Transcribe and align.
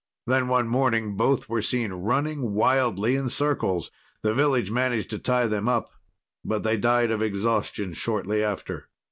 Then 0.25 0.47
one 0.47 0.67
morning 0.67 1.15
both 1.15 1.47
were 1.47 1.61
seen 1.61 1.93
running 1.93 2.53
wildly 2.55 3.15
in 3.15 3.29
circles. 3.29 3.91
The 4.23 4.33
village 4.33 4.71
managed 4.71 5.11
to 5.11 5.19
tie 5.19 5.45
them 5.45 5.69
up, 5.69 5.91
but 6.43 6.63
they 6.63 6.75
died 6.77 7.11
of 7.11 7.21
exhaustion 7.21 7.93
shortly 7.93 8.43
after. 8.43 8.89